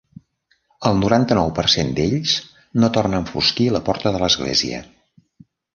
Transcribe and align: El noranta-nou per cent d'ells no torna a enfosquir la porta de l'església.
El 0.89 0.95
noranta-nou 1.01 1.51
per 1.61 1.65
cent 1.75 1.93
d'ells 1.99 2.35
no 2.85 2.91
torna 2.97 3.21
a 3.21 3.25
enfosquir 3.27 3.73
la 3.77 3.87
porta 3.91 4.17
de 4.19 4.25
l'església. 4.27 4.83